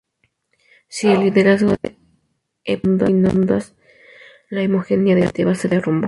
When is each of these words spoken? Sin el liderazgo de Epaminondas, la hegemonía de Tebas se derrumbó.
Sin 0.87 1.11
el 1.11 1.19
liderazgo 1.25 1.75
de 1.79 1.95
Epaminondas, 2.63 3.75
la 4.49 4.63
hegemonía 4.63 5.13
de 5.13 5.29
Tebas 5.29 5.59
se 5.59 5.67
derrumbó. 5.67 5.99